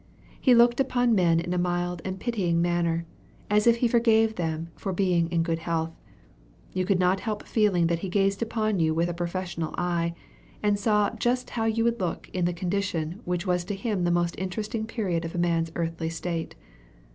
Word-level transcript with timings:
He 0.41 0.55
looked 0.55 0.79
upon 0.79 1.13
men 1.13 1.39
in 1.39 1.53
a 1.53 1.59
mild 1.59 2.01
and 2.03 2.19
pitying 2.19 2.59
manner, 2.59 3.05
as 3.51 3.67
if 3.67 3.75
he 3.85 3.87
forgave 3.87 4.33
them 4.33 4.69
for 4.75 4.91
being 4.91 5.31
in 5.31 5.43
good 5.43 5.59
health. 5.59 5.91
You 6.73 6.85
could 6.85 6.97
not 6.97 7.19
help 7.19 7.45
feeling 7.45 7.85
that 7.85 7.99
he 7.99 8.09
gazed 8.09 8.41
upon 8.41 8.79
you 8.79 8.95
with 8.95 9.09
a 9.09 9.13
professional 9.13 9.75
eye, 9.77 10.15
and 10.63 10.79
saw 10.79 11.11
just 11.17 11.51
how 11.51 11.65
you 11.65 11.83
would 11.83 11.99
look 11.99 12.31
in 12.33 12.45
the 12.45 12.51
condition 12.51 13.19
which 13.25 13.45
was 13.45 13.63
to 13.65 13.75
him 13.75 14.03
the 14.03 14.09
most 14.09 14.33
interesting 14.39 14.87
period 14.87 15.23
of 15.23 15.35
a 15.35 15.37
man's 15.37 15.71
earthly 15.75 16.09
state. 16.09 16.55